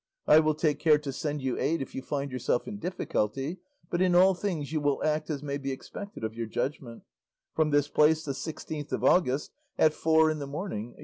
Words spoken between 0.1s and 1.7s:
I will take care to send you